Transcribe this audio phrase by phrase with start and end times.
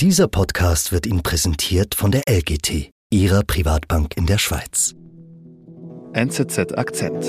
[0.00, 4.94] Dieser Podcast wird Ihnen präsentiert von der LGT, Ihrer Privatbank in der Schweiz.
[6.12, 7.24] NZZ Akzent.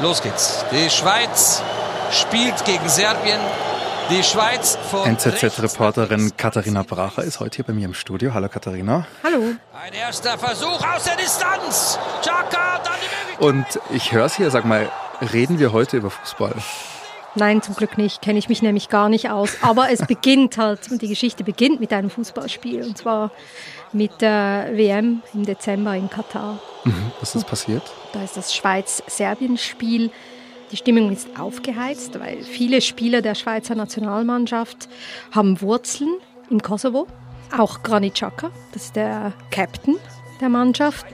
[0.00, 0.64] Los geht's.
[0.70, 1.60] Die Schweiz
[2.12, 3.40] spielt gegen Serbien.
[4.10, 8.34] Die Schweiz von NZZ-Reporterin Katharina Bracher ist heute hier bei mir im Studio.
[8.34, 9.06] Hallo Katharina.
[9.22, 9.54] Hallo.
[9.72, 11.98] Ein erster Versuch aus der Distanz.
[12.22, 13.80] Chaka, dann die Möglichkeit.
[13.88, 14.90] Und ich höre es hier, sag mal,
[15.32, 16.54] reden wir heute über Fußball?
[17.34, 18.20] Nein, zum Glück nicht.
[18.20, 19.56] Kenne ich mich nämlich gar nicht aus.
[19.62, 22.82] Aber es beginnt halt, die Geschichte beginnt mit einem Fußballspiel.
[22.82, 23.30] Und zwar
[23.92, 26.58] mit der WM im Dezember in Katar.
[26.84, 27.10] Mhm.
[27.20, 27.82] Was ist passiert?
[28.12, 30.10] Da ist das Schweiz-Serbien-Spiel.
[30.70, 34.88] Die Stimmung ist aufgeheizt, weil viele Spieler der Schweizer Nationalmannschaft
[35.32, 36.16] haben Wurzeln
[36.50, 37.06] im Kosovo.
[37.56, 39.96] Auch Granit Xhaka, das ist der Captain
[40.40, 41.06] der Mannschaft.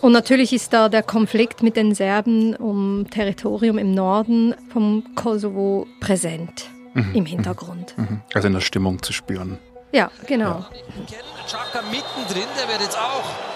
[0.00, 5.86] Und natürlich ist da der Konflikt mit den Serben um Territorium im Norden vom Kosovo
[6.00, 6.70] präsent
[7.14, 7.94] im Hintergrund.
[7.96, 8.22] Mhm.
[8.34, 9.58] Also in der Stimmung zu spüren.
[9.92, 10.64] Ja, genau.
[11.46, 13.47] Chaka mittendrin, der wird jetzt auch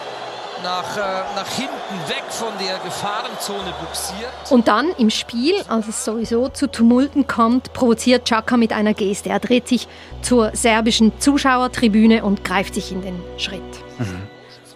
[0.63, 1.01] nach, äh,
[1.37, 4.31] nach hinten weg von der Gefahrenzone buxiert.
[4.51, 9.31] Und dann im Spiel, als es sowieso zu Tumulten kommt, provoziert Chaka mit einer Geste.
[9.31, 9.89] Er dreht sich
[10.23, 13.63] zur serbischen Zuschauertribüne und greift sich in den Schritt.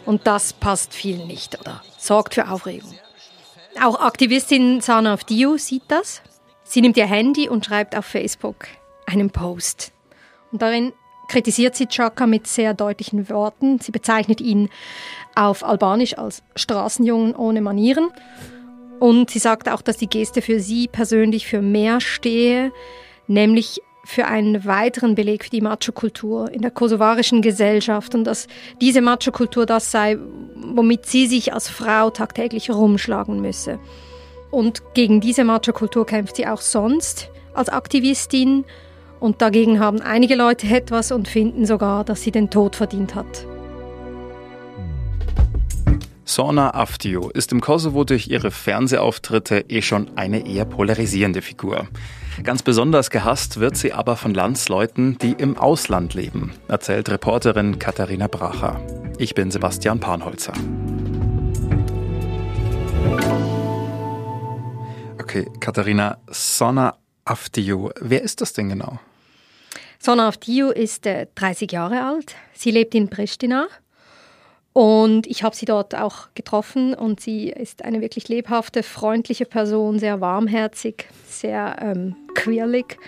[0.05, 2.95] Und das passt vielen nicht oder sorgt für Aufregung.
[3.83, 6.23] Auch Aktivistin Sana Avdiu sieht das.
[6.62, 8.67] Sie nimmt ihr Handy und schreibt auf Facebook
[9.07, 9.92] einen Post.
[10.53, 10.92] Und darin
[11.28, 13.78] kritisiert sie Chaka mit sehr deutlichen Worten.
[13.80, 14.69] Sie bezeichnet ihn
[15.34, 18.08] auf Albanisch als Straßenjungen ohne Manieren.
[19.00, 22.72] Und sie sagt auch, dass die Geste für sie persönlich für mehr stehe,
[23.27, 28.46] nämlich für einen weiteren Beleg für die Macho-Kultur in der kosovarischen Gesellschaft und dass
[28.80, 30.16] diese Macho-Kultur das sei,
[30.55, 33.80] womit sie sich als Frau tagtäglich rumschlagen müsse.
[34.52, 38.64] Und gegen diese Macho-Kultur kämpft sie auch sonst als Aktivistin
[39.20, 43.46] und dagegen haben einige Leute etwas und finden sogar, dass sie den Tod verdient hat.
[46.29, 51.86] Sorna Avdiu ist im Kosovo durch ihre Fernsehauftritte eh schon eine eher polarisierende Figur.
[52.42, 58.27] Ganz besonders gehasst wird sie aber von Landsleuten, die im Ausland leben, erzählt Reporterin Katharina
[58.27, 58.80] Bracher.
[59.19, 60.52] Ich bin Sebastian Panholzer.
[65.19, 68.98] Okay, Katharina, Sona Avdiu, wer ist das denn genau?
[69.98, 72.34] Sona Avdiu ist äh, 30 Jahre alt.
[72.52, 73.68] Sie lebt in Pristina.
[74.73, 79.98] Und ich habe sie dort auch getroffen und sie ist eine wirklich lebhafte, freundliche Person,
[79.98, 82.98] sehr warmherzig, sehr ähm, quirlig.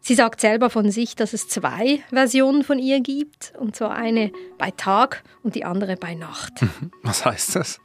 [0.00, 4.32] Sie sagt selber von sich, dass es zwei Versionen von ihr gibt, und zwar eine
[4.56, 6.64] bei Tag und die andere bei Nacht.
[7.02, 7.78] Was heißt das?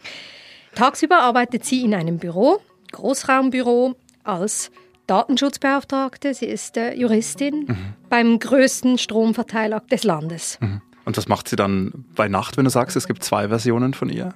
[0.74, 2.62] Tagsüber arbeitet sie in einem Büro,
[2.94, 4.72] Großraumbüro, als
[5.07, 6.34] Datenschutzbeauftragte.
[6.34, 7.66] Sie ist äh, Juristin
[8.09, 10.59] beim größten Stromverteiler des Landes.
[11.06, 14.09] Und was macht sie dann bei Nacht, wenn du sagst, es gibt zwei Versionen von
[14.09, 14.34] ihr?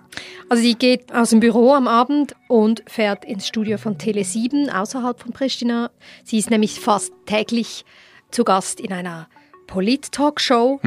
[0.47, 5.19] Also sie geht aus dem Büro am Abend und fährt ins Studio von Tele7 außerhalb
[5.19, 5.91] von Pristina.
[6.23, 7.83] Sie ist nämlich fast täglich
[8.31, 9.27] zu Gast in einer
[9.67, 10.79] Polit-Talkshow,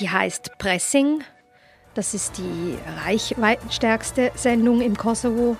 [0.00, 1.20] die heißt Pressing.
[1.94, 5.56] Das ist die reichweitenstärkste Sendung im Kosovo.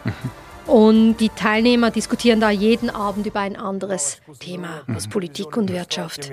[0.71, 6.31] Und die Teilnehmer diskutieren da jeden Abend über ein anderes Thema aus Politik und Wirtschaft.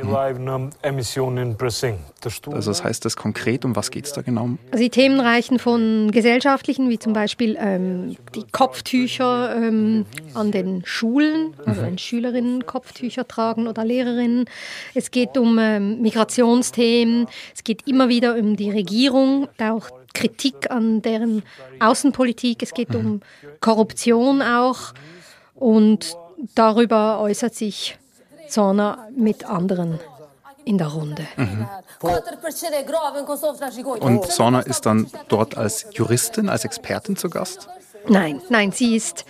[2.52, 4.50] Also das heißt das konkret, um was geht es da genau?
[4.70, 10.06] Also die Themen reichen von gesellschaftlichen, wie zum Beispiel ähm, die Kopftücher ähm,
[10.36, 14.46] an den Schulen, also wenn Schülerinnen Kopftücher tragen oder Lehrerinnen.
[14.94, 21.02] Es geht um ähm, Migrationsthemen, es geht immer wieder um die Regierung, auch Kritik an
[21.02, 21.44] deren
[21.80, 23.22] Außenpolitik, es geht um
[23.62, 24.94] Korruption auch
[25.56, 26.16] und
[26.56, 27.98] darüber äußert sich
[28.50, 30.00] Zorna mit anderen
[30.66, 31.26] in der Runde.
[34.00, 37.70] Und Sona ist dann dort als Juristin, als Expertin zu Gast?
[38.10, 39.26] Nein, nein, sie ist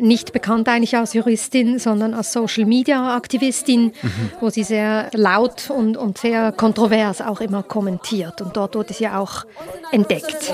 [0.00, 3.92] nicht bekannt eigentlich als Juristin, sondern als Social Media Aktivistin,
[4.40, 8.40] wo sie sehr laut und, und sehr kontrovers auch immer kommentiert.
[8.40, 9.44] Und dort wurde sie auch
[9.90, 10.52] entdeckt.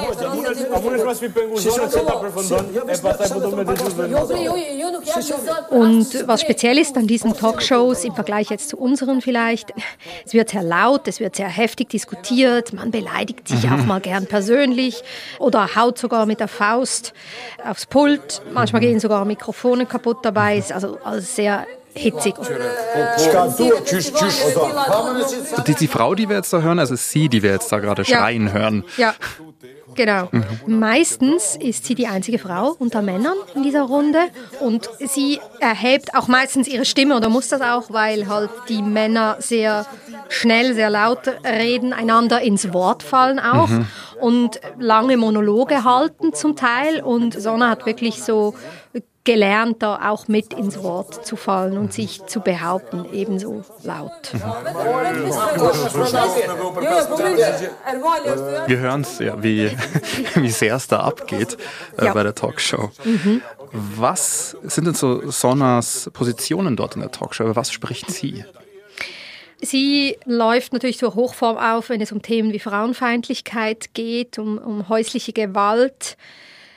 [5.71, 9.73] Und was speziell ist an diesen Talkshows im Vergleich jetzt zu unseren vielleicht,
[10.25, 14.27] es wird sehr laut, es wird sehr heftig diskutiert, man beleidigt sich auch mal gern
[14.27, 15.03] persönlich
[15.39, 17.13] oder haut sogar mit der Faust
[17.65, 18.43] aufs Pult.
[18.53, 22.35] Manchmal gehen sogar Mikrofone kaputt dabei, ist also, also sehr hitzig.
[25.81, 28.19] Die, Frau, die wir jetzt da hören, also sie, die wir jetzt da gerade Ja.
[28.19, 29.15] schreien hören, Ja,
[29.95, 30.29] Genau.
[30.33, 30.79] Mhm.
[30.81, 34.19] Meistens ist sie die einzige Frau unter Männern in dieser Runde
[34.59, 39.37] und sie erhebt auch meistens ihre Stimme oder muss das auch, weil halt die Männer
[39.39, 39.87] sehr
[40.29, 43.87] schnell, sehr laut reden, einander ins Wort fallen auch mhm.
[44.21, 48.55] und lange Monologe halten zum Teil und Sonna hat wirklich so
[49.25, 54.33] gelernt, da auch mit ins Wort zu fallen und sich zu behaupten, ebenso laut.
[58.67, 59.71] Wir hören es ja, wie,
[60.35, 61.57] wie sehr es da abgeht
[61.97, 62.13] äh, ja.
[62.13, 62.91] bei der Talkshow.
[63.05, 63.41] Mhm.
[63.73, 67.45] Was sind denn so Sonnas Positionen dort in der Talkshow?
[67.45, 68.45] Über was spricht sie?
[69.61, 74.89] Sie läuft natürlich zur Hochform auf, wenn es um Themen wie Frauenfeindlichkeit geht, um, um
[74.91, 76.19] häusliche Gewalt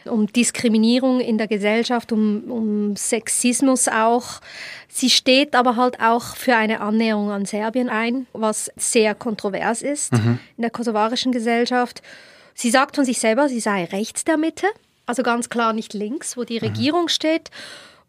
[0.08, 4.42] um Diskriminierung in der Gesellschaft, um, um Sexismus auch.
[4.88, 10.14] Sie steht aber halt auch für eine Annäherung an Serbien ein, was sehr kontrovers ist
[10.14, 10.40] mhm.
[10.58, 12.02] in der kosovarischen Gesellschaft.
[12.54, 14.68] Sie sagt von sich selber, sie sei rechts der Mitte,
[15.06, 16.68] also ganz klar nicht links, wo die mhm.
[16.68, 17.52] Regierung steht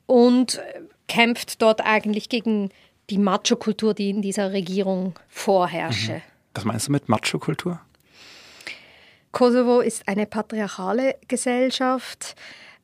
[0.07, 0.61] und
[1.07, 2.71] kämpft dort eigentlich gegen
[3.11, 6.15] die Macho-Kultur, die in dieser Regierung vorherrsche.
[6.15, 6.23] Mhm.
[6.55, 7.81] Was meinst du mit Macho-Kultur?
[9.33, 12.35] Kosovo ist eine patriarchale Gesellschaft.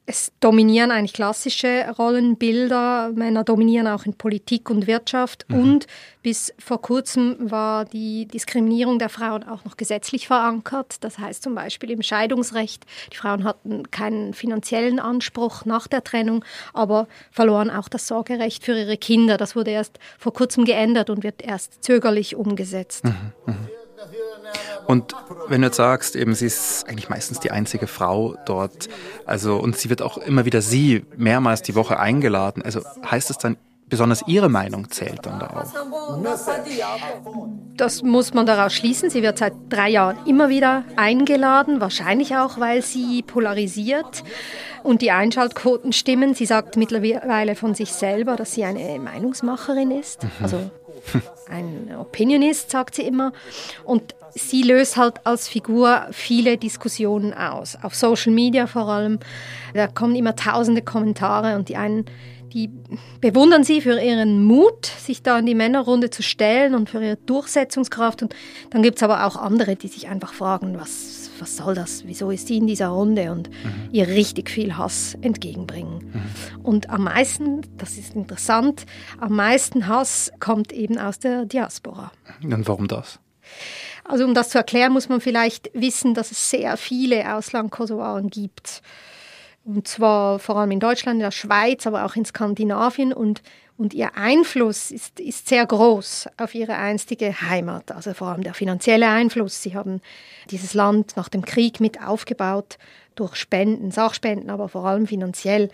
[0.06, 3.12] Es dominieren eigentlich klassische Rollenbilder.
[3.14, 5.46] Männer dominieren auch in Politik und Wirtschaft.
[5.49, 5.62] Mhm.
[5.62, 5.87] Und
[6.23, 11.02] bis vor kurzem war die Diskriminierung der Frauen auch noch gesetzlich verankert.
[11.02, 12.85] Das heißt zum Beispiel im Scheidungsrecht.
[13.12, 16.44] Die Frauen hatten keinen finanziellen Anspruch nach der Trennung,
[16.75, 19.38] aber verloren auch das Sorgerecht für ihre Kinder.
[19.38, 23.05] Das wurde erst vor kurzem geändert und wird erst zögerlich umgesetzt.
[23.05, 23.32] Mhm.
[23.47, 23.69] Mhm.
[24.86, 25.14] Und
[25.48, 28.88] wenn du jetzt sagst, eben sie ist eigentlich meistens die einzige Frau dort,
[29.24, 32.62] also und sie wird auch immer wieder sie mehrmals die Woche eingeladen.
[32.62, 32.80] Also
[33.10, 33.56] heißt es dann
[33.88, 35.64] besonders ihre Meinung zählt dann da auch?
[37.76, 39.10] Das muss man daraus schließen.
[39.10, 44.24] Sie wird seit drei Jahren immer wieder eingeladen, wahrscheinlich auch, weil sie polarisiert
[44.82, 46.34] und die Einschaltquoten stimmen.
[46.34, 50.22] Sie sagt mittlerweile von sich selber, dass sie eine Meinungsmacherin ist.
[50.22, 50.30] Mhm.
[50.42, 50.70] Also
[51.48, 53.32] ein Opinionist, sagt sie immer.
[53.84, 57.76] Und sie löst halt als Figur viele Diskussionen aus.
[57.82, 59.18] Auf Social Media vor allem.
[59.74, 62.06] Da kommen immer tausende Kommentare und die einen,
[62.52, 62.70] die
[63.20, 67.16] bewundern sie für ihren Mut, sich da in die Männerrunde zu stellen und für ihre
[67.16, 68.22] Durchsetzungskraft.
[68.22, 68.34] Und
[68.70, 72.04] dann gibt es aber auch andere, die sich einfach fragen, was, was soll das?
[72.06, 73.32] Wieso ist sie in dieser Runde?
[73.32, 73.88] Und mhm.
[73.92, 76.10] ihr richtig viel Hass entgegenbringen.
[76.12, 76.60] Mhm.
[76.62, 78.86] Und am meisten, das ist interessant,
[79.19, 82.12] am meisten Hass kommt eben aus der Diaspora.
[82.42, 83.19] Und warum das?
[84.04, 88.82] Also um das zu erklären, muss man vielleicht wissen, dass es sehr viele Auslandkosovaren gibt.
[89.64, 93.14] Und zwar vor allem in Deutschland, in der Schweiz, aber auch in Skandinavien.
[93.14, 93.42] Und,
[93.76, 97.91] und ihr Einfluss ist, ist sehr groß auf ihre einstige Heimat.
[97.91, 99.62] Also vor allem der finanzielle Einfluss.
[99.62, 100.00] Sie haben
[100.50, 102.79] dieses Land nach dem Krieg mit aufgebaut
[103.17, 105.71] durch Spenden, Sachspenden, aber vor allem finanziell.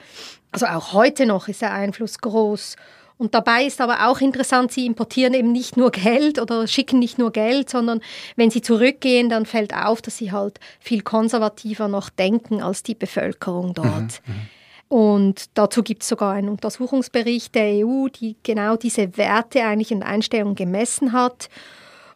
[0.50, 2.76] Also auch heute noch ist der Einfluss groß.
[3.18, 7.18] Und dabei ist aber auch interessant, sie importieren eben nicht nur Geld oder schicken nicht
[7.18, 8.00] nur Geld, sondern
[8.36, 12.94] wenn sie zurückgehen, dann fällt auf, dass sie halt viel konservativer noch denken als die
[12.94, 14.22] Bevölkerung dort.
[14.24, 14.48] Mhm, mhm.
[14.90, 20.02] Und dazu gibt es sogar einen Untersuchungsbericht der EU, die genau diese Werte eigentlich in
[20.02, 21.48] Einstellung gemessen hat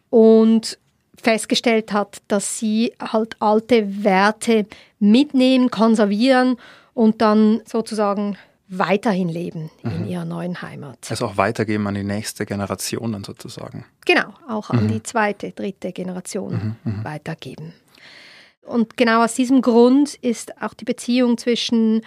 [0.09, 0.77] und
[1.15, 4.65] festgestellt hat, dass sie halt alte Werte
[4.99, 6.57] mitnehmen, konservieren
[6.93, 8.37] und dann sozusagen
[8.67, 9.91] weiterhin leben mhm.
[9.91, 10.99] in ihrer neuen Heimat.
[11.09, 13.85] Also auch weitergeben an die nächste Generation dann sozusagen.
[14.05, 14.87] Genau, auch an mhm.
[14.89, 17.03] die zweite, dritte Generation mhm, mhm.
[17.05, 17.73] weitergeben.
[18.63, 22.01] Und genau aus diesem Grund ist auch die Beziehung zwischen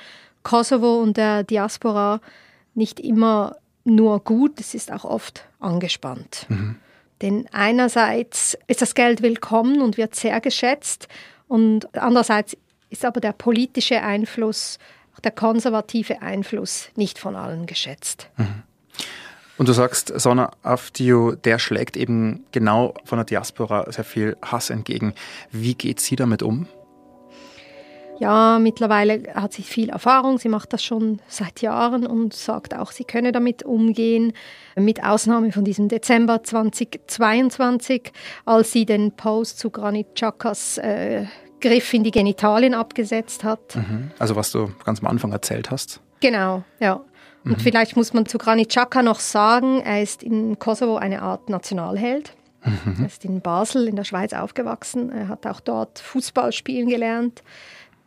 [0.48, 2.20] Kosovo und der Diaspora
[2.74, 6.46] nicht immer nur gut, es ist auch oft angespannt.
[6.48, 6.76] Mhm.
[7.20, 11.06] Denn einerseits ist das Geld willkommen und wird sehr geschätzt
[11.48, 12.56] und andererseits
[12.88, 14.78] ist aber der politische Einfluss
[15.24, 18.30] der konservative Einfluss nicht von allen geschätzt.
[18.36, 18.62] Mhm.
[19.58, 24.70] Und du sagst, Sonna Afdio, der schlägt eben genau von der Diaspora sehr viel Hass
[24.70, 25.12] entgegen.
[25.50, 26.68] Wie geht sie damit um?
[28.20, 30.38] Ja, mittlerweile hat sie viel Erfahrung.
[30.38, 34.32] Sie macht das schon seit Jahren und sagt auch, sie könne damit umgehen.
[34.74, 38.12] Mit Ausnahme von diesem Dezember 2022,
[38.44, 41.26] als sie den Post zu Granit Chakas äh,
[41.60, 43.76] Griff in die Genitalien abgesetzt hat.
[43.76, 44.10] Mhm.
[44.18, 46.00] Also was du ganz am Anfang erzählt hast.
[46.20, 47.00] Genau, ja.
[47.44, 47.60] Und mhm.
[47.60, 52.34] vielleicht muss man zu Granit Xhaka noch sagen, er ist in Kosovo eine Art Nationalheld.
[52.64, 52.96] Mhm.
[53.00, 55.10] Er ist in Basel in der Schweiz aufgewachsen.
[55.10, 57.42] Er hat auch dort Fußball spielen gelernt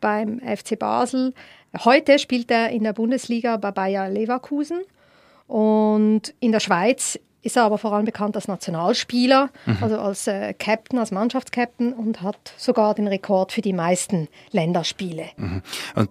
[0.02, 1.34] beim FC Basel.
[1.86, 4.82] Heute spielt er in der Bundesliga bei Bayer Leverkusen.
[5.48, 9.78] Und in der Schweiz ist er aber vor allem bekannt als Nationalspieler, mhm.
[9.82, 15.26] also als äh, Captain, als Mannschaftskapitän und hat sogar den Rekord für die meisten Länderspiele.
[15.38, 15.62] Mhm.
[15.96, 16.10] Und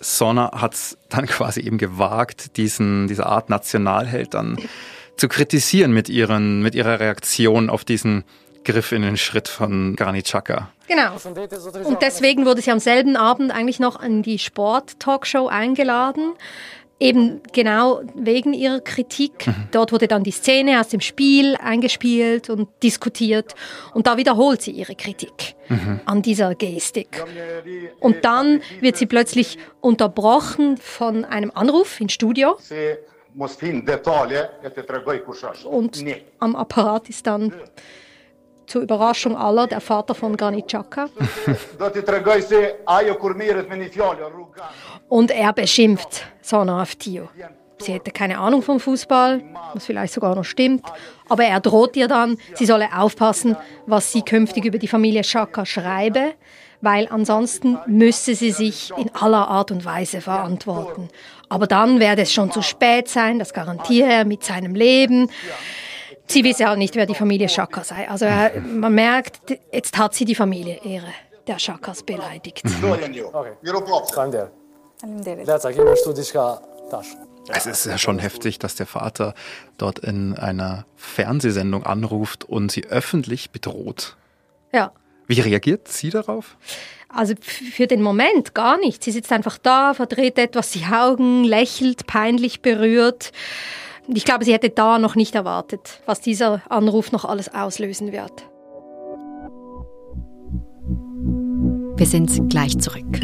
[0.00, 4.58] Sonner hat es dann quasi eben gewagt, diesen, diese Art Nationalheld dann
[5.16, 8.24] zu kritisieren mit, ihren, mit ihrer Reaktion auf diesen
[8.64, 10.70] Griff in den Schritt von Granit Xhaka.
[10.88, 11.12] Genau.
[11.84, 16.34] Und deswegen wurde sie am selben Abend eigentlich noch in die Sport-Talkshow eingeladen.
[17.00, 19.48] Eben genau wegen ihrer Kritik.
[19.48, 19.68] Mhm.
[19.72, 23.54] Dort wurde dann die Szene aus dem Spiel eingespielt und diskutiert.
[23.92, 26.00] Und da wiederholt sie ihre Kritik mhm.
[26.04, 27.24] an dieser Gestik.
[27.98, 32.56] Und dann wird sie plötzlich unterbrochen von einem Anruf ins Studio.
[35.64, 36.04] Und
[36.38, 37.52] am Apparat ist dann
[38.72, 41.10] zur Überraschung aller der Vater von Granit Xhaka.
[45.08, 47.28] Und er beschimpft Sana Aftio.
[47.76, 49.42] Sie hätte keine Ahnung vom Fußball,
[49.74, 50.86] was vielleicht sogar noch stimmt,
[51.28, 55.66] aber er droht ihr dann, sie solle aufpassen, was sie künftig über die Familie Xhaka
[55.66, 56.32] schreibe,
[56.80, 61.08] weil ansonsten müsse sie sich in aller Art und Weise verantworten.
[61.50, 65.28] Aber dann werde es schon zu spät sein, das garantiere er mit seinem Leben.
[66.26, 68.08] Sie wisse auch nicht, wer die Familie Schaka sei.
[68.08, 71.12] Also er, man merkt, jetzt hat sie die Familie Ehre
[71.46, 72.62] der Schakas beleidigt.
[77.48, 79.34] Es ist ja schon heftig, dass der Vater
[79.76, 84.16] dort in einer Fernsehsendung anruft und sie öffentlich bedroht.
[84.72, 84.92] Ja.
[85.26, 86.56] Wie reagiert sie darauf?
[87.08, 89.02] Also für den Moment gar nicht.
[89.02, 93.32] Sie sitzt einfach da, verdreht etwas die Augen, lächelt, peinlich berührt.
[94.08, 98.48] Ich glaube, sie hätte da noch nicht erwartet, was dieser Anruf noch alles auslösen wird.
[101.96, 103.20] Wir sind gleich zurück.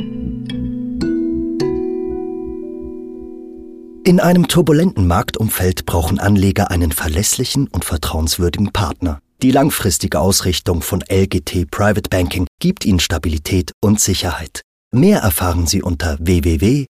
[4.04, 9.20] In einem turbulenten Marktumfeld brauchen Anleger einen verlässlichen und vertrauenswürdigen Partner.
[9.42, 14.62] Die langfristige Ausrichtung von LGT Private Banking gibt Ihnen Stabilität und Sicherheit.
[14.92, 16.88] Mehr erfahren Sie unter www.lgt.com.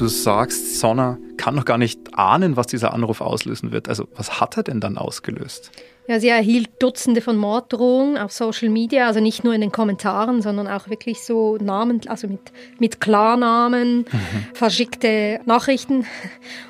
[0.00, 3.86] Du sagst, Sonna kann noch gar nicht ahnen, was dieser Anruf auslösen wird.
[3.86, 5.70] Also was hat er denn dann ausgelöst?
[6.08, 10.40] Ja, sie erhielt Dutzende von Morddrohungen auf Social Media, also nicht nur in den Kommentaren,
[10.40, 12.40] sondern auch wirklich so Namen, also mit,
[12.78, 14.06] mit Klarnamen, mhm.
[14.54, 16.06] verschickte Nachrichten.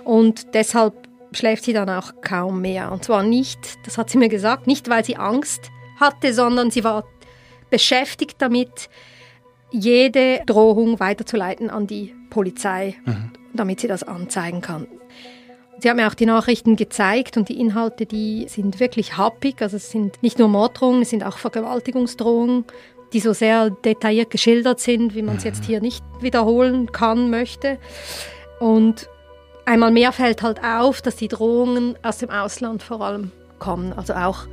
[0.03, 0.95] Und deshalb
[1.31, 2.91] schläft sie dann auch kaum mehr.
[2.91, 5.71] Und zwar nicht, das hat sie mir gesagt, nicht weil sie Angst
[6.01, 7.05] hatte, sondern sie war
[7.71, 8.91] beschäftigt damit,
[9.71, 13.33] jede Drohung weiterzuleiten an die Polizei, mhm.
[13.53, 14.87] damit sie das anzeigen kann.
[15.81, 19.63] Sie haben mir auch die Nachrichten gezeigt und die Inhalte, die sind wirklich happig.
[19.63, 22.65] Also es sind nicht nur Morddrohungen, es sind auch Vergewaltigungsdrohungen,
[23.13, 25.67] die so sehr detailliert geschildert sind, wie man es jetzt mhm.
[25.67, 27.79] hier nicht wiederholen kann, möchte.
[28.59, 29.09] Und
[29.65, 34.13] einmal mehr fällt halt auf, dass die Drohungen aus dem Ausland vor allem kommen, also
[34.13, 34.47] auch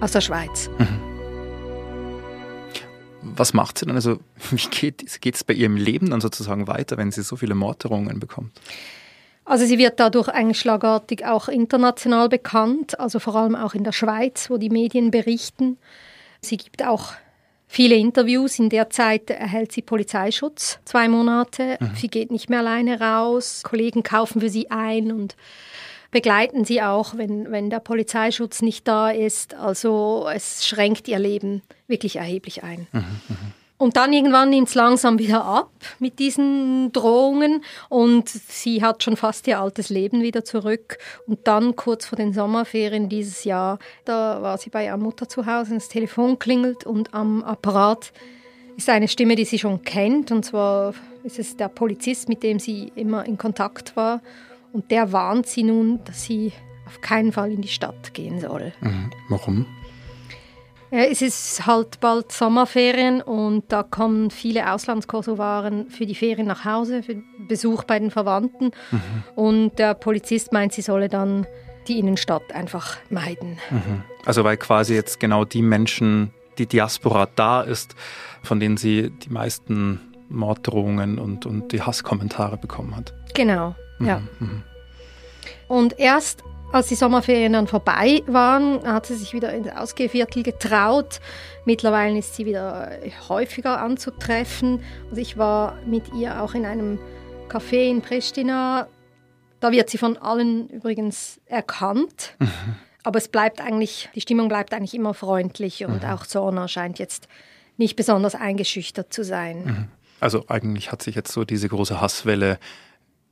[0.00, 0.70] aus der Schweiz.
[0.78, 1.09] Mhm
[3.36, 3.96] was macht sie dann?
[3.96, 4.18] Also
[4.50, 8.52] wie geht es bei ihrem Leben dann sozusagen weiter, wenn sie so viele Morddrohungen bekommt?
[9.44, 13.92] Also sie wird dadurch eigentlich schlagartig auch international bekannt, also vor allem auch in der
[13.92, 15.76] Schweiz, wo die Medien berichten.
[16.40, 17.14] Sie gibt auch
[17.66, 18.58] viele Interviews.
[18.58, 21.78] In der Zeit erhält sie Polizeischutz, zwei Monate.
[21.80, 21.90] Mhm.
[21.96, 23.62] Sie geht nicht mehr alleine raus.
[23.64, 25.36] Kollegen kaufen für sie ein und
[26.10, 29.54] begleiten sie auch, wenn, wenn der Polizeischutz nicht da ist.
[29.54, 32.86] Also es schränkt ihr Leben wirklich erheblich ein.
[32.92, 33.36] Mhm, mh.
[33.80, 39.16] Und dann irgendwann nimmt es langsam wieder ab mit diesen Drohungen und sie hat schon
[39.16, 40.98] fast ihr altes Leben wieder zurück.
[41.26, 45.46] Und dann kurz vor den Sommerferien dieses Jahr, da war sie bei ihrer Mutter zu
[45.46, 48.12] Hause, das Telefon klingelt und am Apparat
[48.76, 50.30] ist eine Stimme, die sie schon kennt.
[50.30, 54.20] Und zwar ist es der Polizist, mit dem sie immer in Kontakt war.
[54.72, 56.52] Und der warnt sie nun, dass sie
[56.86, 58.72] auf keinen Fall in die Stadt gehen soll.
[58.80, 59.10] Mhm.
[59.28, 59.66] Warum?
[60.90, 66.64] Ja, es ist halt bald Sommerferien und da kommen viele Auslandskosovaren für die Ferien nach
[66.64, 68.72] Hause, für Besuch bei den Verwandten.
[68.90, 69.00] Mhm.
[69.36, 71.46] Und der Polizist meint, sie solle dann
[71.86, 73.58] die Innenstadt einfach meiden.
[73.70, 74.02] Mhm.
[74.24, 77.94] Also weil quasi jetzt genau die Menschen, die Diaspora da ist,
[78.42, 83.14] von denen sie die meisten Morddrohungen und, und die Hasskommentare bekommen hat.
[83.34, 84.22] Genau, ja.
[84.38, 84.62] Mhm.
[85.68, 86.42] Und erst
[86.72, 91.20] als die Sommerferien dann vorbei waren, hat sie sich wieder ins Ausgehviertel getraut.
[91.64, 92.90] Mittlerweile ist sie wieder
[93.28, 94.80] häufiger anzutreffen.
[95.08, 96.98] Also ich war mit ihr auch in einem
[97.48, 98.86] Café in Pristina.
[99.58, 102.36] Da wird sie von allen übrigens erkannt.
[102.38, 102.76] Mhm.
[103.02, 106.10] Aber es bleibt eigentlich, die Stimmung bleibt eigentlich immer freundlich und mhm.
[106.10, 107.28] auch Zorna scheint jetzt
[107.76, 109.64] nicht besonders eingeschüchtert zu sein.
[109.64, 109.88] Mhm.
[110.20, 112.58] Also eigentlich hat sich jetzt so diese große Hasswelle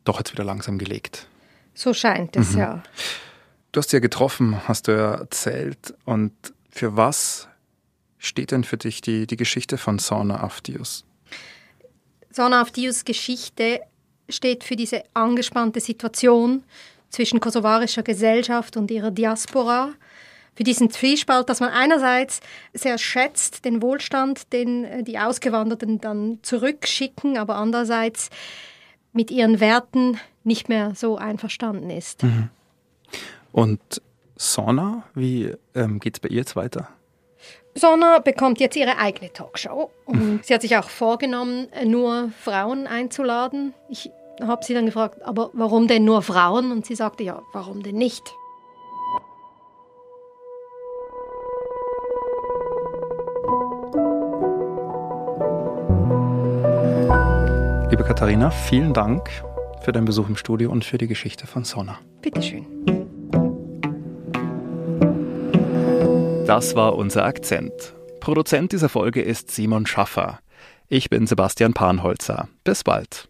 [0.09, 1.27] doch jetzt wieder langsam gelegt.
[1.75, 2.59] So scheint es, mhm.
[2.59, 2.83] ja.
[3.73, 5.95] Du hast ja getroffen, hast du ja erzählt.
[6.05, 6.33] Und
[6.71, 7.49] für was
[8.19, 11.05] steht denn für dich die, die Geschichte von Sauna Aftius?
[12.31, 13.81] Sauna Aftius Geschichte
[14.29, 16.65] steht für diese angespannte Situation
[17.11, 19.93] zwischen kosovarischer Gesellschaft und ihrer Diaspora,
[20.55, 22.41] für diesen Zwiespalt, dass man einerseits
[22.75, 28.29] sehr schätzt den Wohlstand, den äh, die Ausgewanderten dann zurückschicken, aber andererseits
[29.19, 32.23] mit ihren Werten nicht mehr so einverstanden ist.
[32.23, 32.51] Mhm.
[33.51, 33.81] Und
[34.37, 36.87] Sona, wie ähm, geht es bei ihr jetzt weiter?
[37.75, 40.41] Sona bekommt jetzt ihre eigene Talkshow und mhm.
[40.45, 43.75] sie hat sich auch vorgenommen, nur Frauen einzuladen.
[43.89, 46.71] Ich habe sie dann gefragt, aber warum denn nur Frauen?
[46.71, 48.23] Und sie sagte, ja, warum denn nicht?
[57.99, 59.29] Liebe Katharina, vielen Dank
[59.81, 61.99] für deinen Besuch im Studio und für die Geschichte von Sona.
[62.23, 62.65] Bitteschön.
[66.47, 67.73] Das war unser Akzent.
[68.21, 70.39] Produzent dieser Folge ist Simon Schaffer.
[70.87, 72.47] Ich bin Sebastian Panholzer.
[72.63, 73.29] Bis bald.